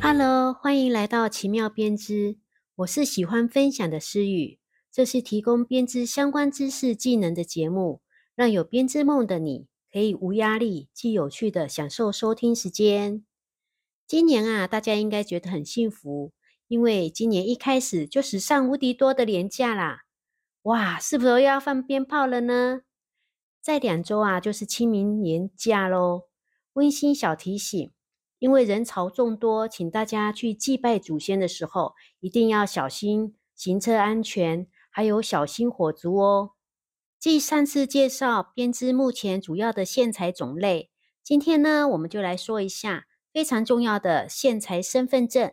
[0.00, 2.38] Hello，欢迎来到奇妙编织。
[2.76, 4.58] 我是喜欢分享的诗雨，
[4.92, 8.00] 这是提供编织相关知识技能的节目，
[8.34, 13.24] 让有编织梦的你可以无压力、既有趣的享受收听时间。
[14.06, 16.32] 今年啊，大家应该觉得很幸福，
[16.68, 20.02] 因为今年一开始就史上无敌多的年假啦！
[20.62, 22.82] 哇，是不是又要放鞭炮了呢？
[23.60, 26.28] 在两周啊，就是清明年假喽。
[26.74, 27.90] 温馨小提醒。
[28.38, 36.52] 因为人潮众多，请大家去祭拜祖先的时候，一定要小心行车安全，还有小心火烛哦。
[37.18, 40.90] 继上次介绍编织目前主要的线材种类，
[41.24, 45.52] 今天呢，我们就来说一下非常重要的线材身份证，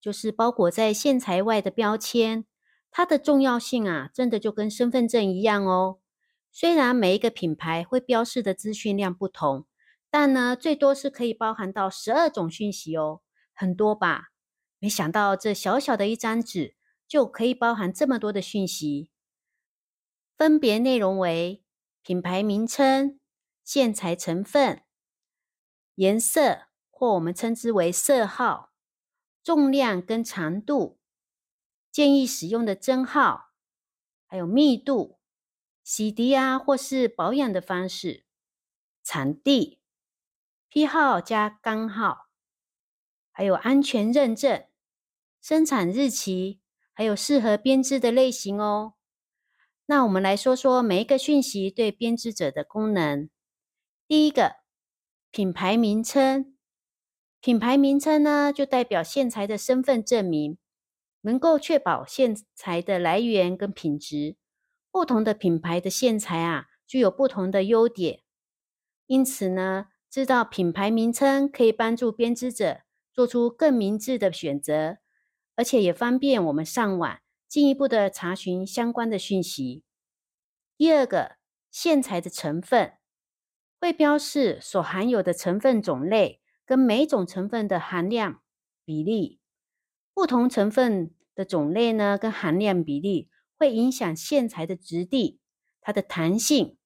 [0.00, 2.44] 就是包裹在线材外的标签。
[2.90, 5.98] 它的重要性啊，真的就跟身份证一样哦。
[6.50, 9.66] 虽然每一个品牌会标示的资讯量不同。
[10.10, 13.20] 但呢，最多是可以包含到十二种讯息哦，
[13.52, 14.28] 很多吧？
[14.78, 19.10] 没想到这小小的一张纸就可以包含这么多的讯息，
[20.36, 21.62] 分别内容为
[22.02, 23.20] 品牌名称、
[23.64, 24.82] 线材成分、
[25.96, 28.72] 颜色或我们称之为色号、
[29.42, 30.98] 重量跟长度、
[31.90, 33.50] 建议使用的针号，
[34.26, 35.18] 还有密度、
[35.84, 38.24] 洗涤啊或是保养的方式、
[39.02, 39.77] 产地。
[40.70, 42.28] 批号加钢号，
[43.32, 44.66] 还有安全认证、
[45.40, 46.60] 生产日期，
[46.92, 48.92] 还有适合编织的类型哦。
[49.86, 53.30] 那我们来说说每一个讯息对编织者的功能。
[54.06, 54.56] 第一个，
[55.30, 56.54] 品牌名称。
[57.40, 60.58] 品牌名称呢，就代表线材的身份证明，
[61.22, 64.36] 能够确保线材的来源跟品质。
[64.90, 68.20] 不同的品牌的线材啊，具有不同的优点，
[69.06, 69.86] 因此呢。
[70.10, 72.80] 知道品牌名称可以帮助编织者
[73.12, 74.98] 做出更明智的选择，
[75.54, 79.82] 而且也方便我们上网进一步的查询相关的讯息。
[80.76, 81.36] 第二个，
[81.70, 82.94] 线材的成分
[83.78, 88.40] 会标示所含有的成分种类跟每种成分的含量
[88.84, 89.40] 比例。
[90.14, 95.38] 不同成分的种类呢，跟含量比例会影响线材的质地、
[95.80, 96.76] 它的弹性，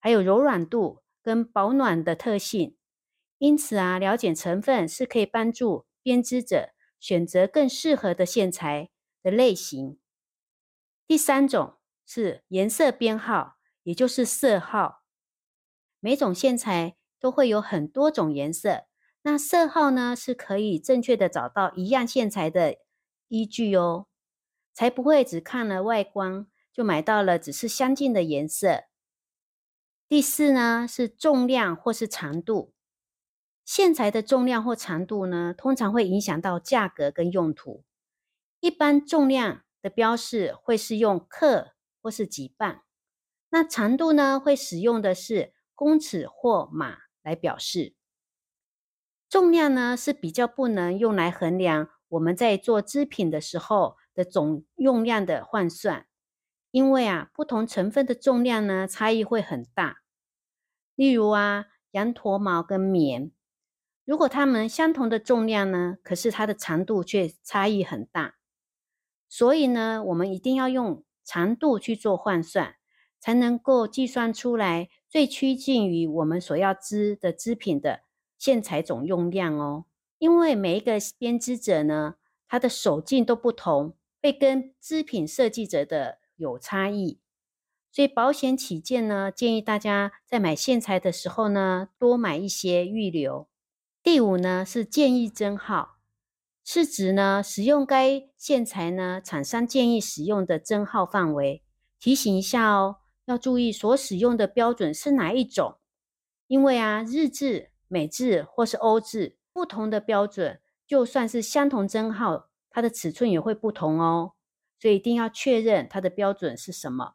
[0.00, 1.02] 还有柔软度。
[1.26, 2.76] 跟保暖的特性，
[3.38, 6.70] 因此啊，了解成分是可以帮助编织者
[7.00, 8.90] 选择更适合的线材
[9.24, 9.98] 的类型。
[11.04, 15.02] 第三种是颜色编号，也就是色号。
[15.98, 18.84] 每种线材都会有很多种颜色，
[19.22, 22.76] 那色号呢是可以正确的找到一样线材的
[23.26, 24.06] 依据哦，
[24.72, 28.84] 才不会只看了外观就买到了只是相近的颜色。
[30.08, 32.72] 第四呢是重量或是长度，
[33.64, 37.82] 线材的重量或长度呢，通常会影响到价格跟用途。
[38.60, 42.82] 一般重量的标示会是用克或是几磅，
[43.50, 47.94] 那长度呢会使用的是公尺或码来表示。
[49.28, 56.06] 重量呢是比较不能用来衡量我们在做织品的时候的总用量的换算。
[56.70, 60.02] 因为啊，不同成分的重量呢差异会很大。
[60.94, 63.30] 例如啊，羊驼毛跟棉，
[64.04, 68.36] 如果它们相同的重量呢，可是它的长度却差异很大。
[69.28, 72.76] 所以呢，我们一定要用长度去做换算，
[73.18, 78.02] 才能够计算出来最趋近于我们所要织的织品的
[78.36, 79.86] 线材总用量哦。
[80.18, 82.16] 因为每一个编织者呢，
[82.48, 86.18] 他的手劲都不同，会跟织品设计者的。
[86.36, 87.18] 有差异，
[87.90, 93.48] 所以保险起见呢，建议大家在买线材的时候呢，多买一些预留。
[94.02, 95.96] 第五呢是建议针号，
[96.62, 101.62] 是指呢使用该线材呢，厂商建议使用的针号范围。
[101.98, 105.78] 提醒一下哦，要注意所使用的标准是哪一种，
[106.46, 114.34] 因为啊日制、美制或是欧制不同的标准，就算是相同针号，它的尺寸也会不同哦。
[114.78, 117.14] 所以一定要确认它的标准是什么。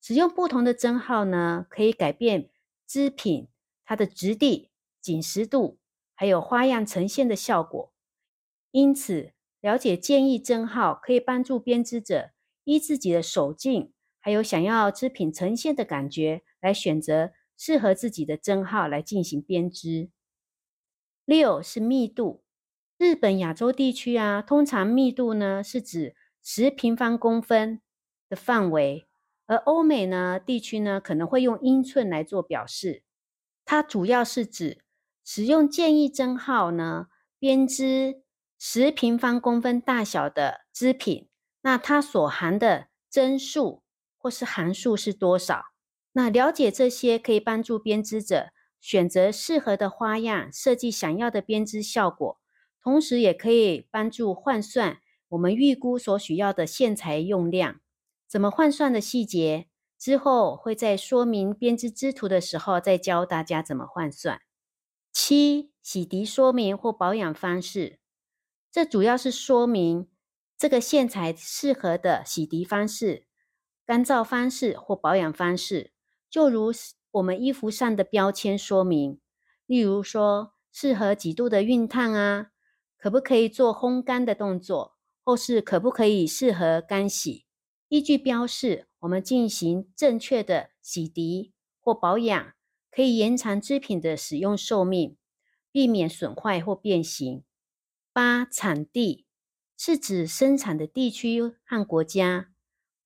[0.00, 2.50] 使用不同的针号呢，可以改变
[2.86, 3.48] 织品
[3.84, 4.70] 它的质地、
[5.00, 5.78] 紧实度，
[6.14, 7.92] 还有花样呈现的效果。
[8.70, 12.30] 因此，了解建议针号可以帮助编织者
[12.64, 20.10] 依自己的手劲，还有想要织品呈现的感觉，来选择适合自己的针号来进行编织。
[21.24, 22.44] 六是密度，
[22.98, 26.14] 日本、亚洲地区啊，通常密度呢是指。
[26.48, 27.80] 十平方公分
[28.28, 29.08] 的范围，
[29.46, 33.02] 而欧美呢地区呢可能会用英寸来做表示。
[33.64, 34.84] 它主要是指
[35.24, 37.08] 使用建议针号呢
[37.40, 38.22] 编织
[38.56, 41.28] 十平方公分大小的织品，
[41.62, 43.82] 那它所含的针数
[44.16, 45.64] 或是函数是多少？
[46.12, 48.50] 那了解这些可以帮助编织者
[48.80, 52.38] 选择适合的花样，设计想要的编织效果，
[52.80, 55.00] 同时也可以帮助换算
[55.36, 57.80] 我们预估所需要的线材用量。
[58.26, 59.68] 怎么换算的细节，
[59.98, 64.40] 之后会在说明编织织图的时候再教大家怎么换算。
[65.12, 68.00] 七、洗涤说明或保养方式，
[68.72, 70.08] 这主要是说明
[70.56, 73.26] 这个线材适合的洗涤方式、
[73.84, 75.92] 干燥方式或保养方式。
[76.30, 76.72] 就如
[77.12, 79.20] 我们衣服上的标签说明，
[79.66, 82.48] 例如说适合几度的熨烫啊，
[82.98, 84.95] 可不可以做烘干的动作，
[85.26, 87.46] 或是可不可以适合干洗。
[87.88, 91.50] 依据标示，我们进行正确的洗涤
[91.80, 92.52] 或保养，
[92.92, 95.16] 可以延长织品的使用寿命，
[95.72, 97.42] 避免损坏或变形。
[98.12, 99.26] 八产地
[99.76, 102.52] 是指生产的地区和国家，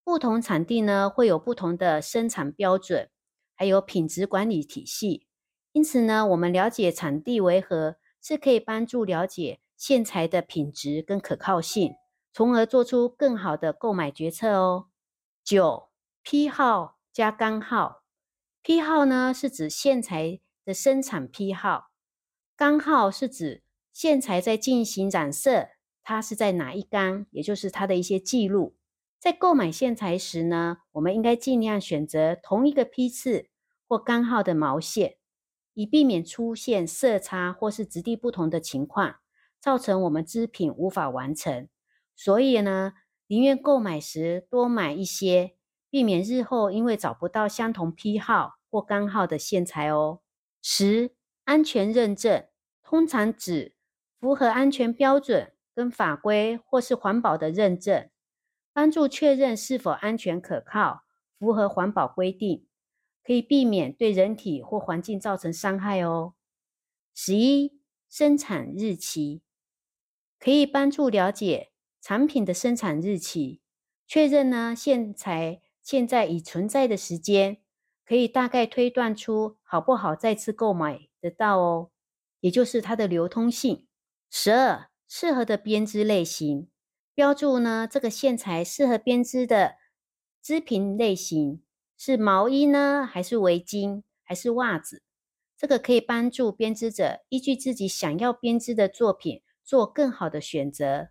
[0.05, 3.09] 不同产地呢会有不同的生产标准，
[3.55, 5.27] 还有品质管理体系。
[5.73, 11.95] 因此呢，我们了解产地为何，是可以帮助了解线材的品质跟可靠性。
[12.33, 14.87] 从而做出更好的购买决策哦。
[15.43, 15.89] 九
[16.23, 18.03] 批号加钢号，
[18.63, 21.91] 批号呢是指线材的生产批号，
[22.57, 23.63] 钢号是指
[23.93, 25.71] 线材在进行染色，
[26.03, 28.77] 它是在哪一钢，也就是它的一些记录。
[29.19, 33.49] 在购买线材时呢，我们应该尽量选择同一个批次
[33.89, 35.17] 或钢号的毛线，
[35.75, 39.17] 以避免出现色差或是质地不同的情况，
[39.61, 41.69] 造成我们织品无法完成。
[42.23, 42.93] 所以呢，
[43.29, 45.57] 宁愿购买时多买一些，
[45.89, 50.21] 避免日后因为找不到相同批号或钢号的线材哦。
[50.61, 51.13] 十、
[51.45, 52.47] 安全认证
[52.83, 53.75] 通常指
[54.19, 58.11] 符合安全标准跟法规或是环保的认证，
[58.75, 61.05] 帮助确认是否安全可靠、
[61.39, 62.67] 符合环保规定，
[63.25, 66.35] 可以避免对人体或环境造成伤害哦。
[67.15, 67.81] 十一、
[68.11, 69.41] 生产日期
[70.39, 71.70] 可以帮助了解。
[72.01, 73.61] 产品的生产日期
[74.07, 74.75] 确认呢？
[74.75, 77.59] 线材现在已存在的时间，
[78.05, 81.91] 可以大概推断出好不好再次购买得到哦，
[82.41, 83.87] 也就是它的流通性。
[84.31, 86.69] 十二，适合的编织类型
[87.15, 87.87] 标注呢？
[87.91, 89.77] 这个线材适合编织的
[90.43, 91.63] 织品类型
[91.97, 95.03] 是毛衣呢，还是围巾，还是袜子？
[95.57, 101.11] 这个可以帮助编织者依据自己想要编织的作品做更好的选择。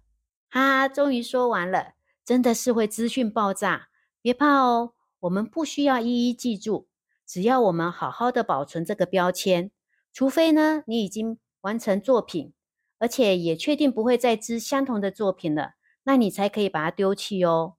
[0.50, 1.94] 哈，终于说完了，
[2.26, 3.90] 真的是会资讯爆炸，
[4.22, 6.88] 别怕哦，我们不需要一一记住，
[7.26, 9.72] 只要我们好好的保存这个标签，
[10.12, 12.54] 除非呢你已经完成作品，
[12.98, 15.74] 而且也确定不会再织相同的作品了，
[16.04, 17.76] 那你才可以把它丢弃哦。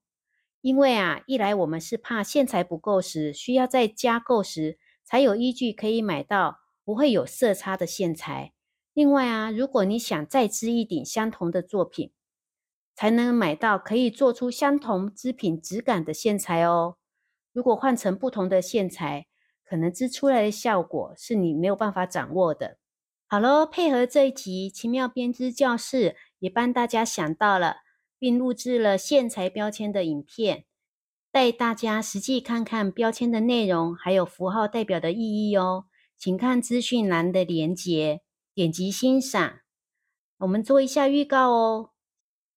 [0.60, 8.52] 因为啊，一来我们是怕线材不够时，需要再加购时才有依据可以买到不会有色差的线材；
[8.92, 12.12] 另外啊，如果你想再织一顶相同的作品，
[12.94, 16.96] 才能买到可以做出相同织品质感的线材哦。
[17.52, 19.26] 如果换成不同的线材，
[19.64, 22.78] 可能织出来的效果是你没有办法掌握的。
[23.26, 27.76] 好喽，配合这一集奇妙编织教室，也帮大家想到了，
[28.18, 30.64] 并录制了线材标签的影片，
[31.30, 35.84] 带大家实际看看标签的内容，还有符号代表的意义哦。
[36.18, 38.22] 请看资讯栏的连结，
[38.52, 39.60] 点击欣赏。
[40.38, 41.90] 我们做一下预告哦。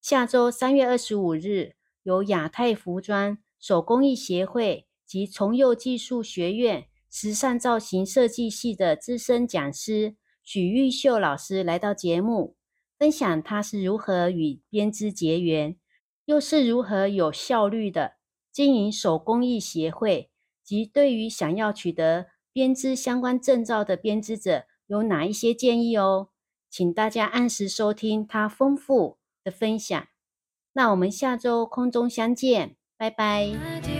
[0.03, 12.57] 下周三月二十五日，由亚太服装手工艺协会及重幼技术学院时尚造型设计系的资深讲师许玉秀老师来到节目，
[12.99, 15.77] 分享他是如何与编织结缘，
[16.25, 18.15] 又是如何有效率的
[18.51, 20.29] 经营手工艺协会，
[20.61, 26.27] 及对于想要取得编织相关证照的编织者有哪一些建议哦？
[26.69, 29.17] 请大家按时收听他丰富。
[29.43, 30.07] 的分享，
[30.73, 33.92] 那我们下周空中相见，拜拜。